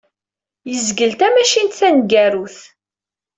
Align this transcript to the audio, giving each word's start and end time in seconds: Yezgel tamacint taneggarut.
Yezgel 0.71 1.13
tamacint 1.19 1.77
taneggarut. 1.79 2.57